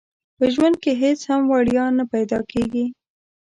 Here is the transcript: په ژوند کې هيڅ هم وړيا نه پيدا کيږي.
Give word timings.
په 0.37 0.45
ژوند 0.53 0.75
کې 0.83 0.91
هيڅ 1.01 1.19
هم 1.29 1.41
وړيا 1.51 1.85
نه 1.97 2.03
پيدا 2.13 2.39
کيږي. 2.51 2.85